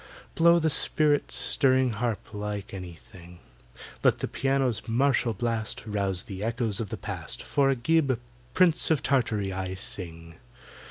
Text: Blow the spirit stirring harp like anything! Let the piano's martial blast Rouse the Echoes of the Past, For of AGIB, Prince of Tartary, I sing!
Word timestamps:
Blow 0.33 0.57
the 0.57 0.71
spirit 0.71 1.29
stirring 1.31 1.91
harp 1.93 2.33
like 2.33 2.73
anything! 2.73 3.37
Let 4.03 4.17
the 4.17 4.27
piano's 4.27 4.87
martial 4.87 5.35
blast 5.35 5.85
Rouse 5.85 6.23
the 6.23 6.43
Echoes 6.43 6.79
of 6.79 6.89
the 6.89 6.97
Past, 6.97 7.43
For 7.43 7.69
of 7.69 7.77
AGIB, 7.83 8.17
Prince 8.55 8.89
of 8.89 9.03
Tartary, 9.03 9.53
I 9.53 9.75
sing! 9.75 10.39